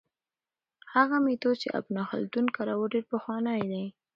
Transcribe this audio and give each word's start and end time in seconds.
هغه 0.93 1.17
میتود 1.25 1.55
چې 1.61 1.67
ابن 1.79 1.95
خلدون 2.09 2.45
کاروه 2.55 2.85
ډېر 2.93 3.05
پخوانی 3.11 3.61
دی. 3.71 3.85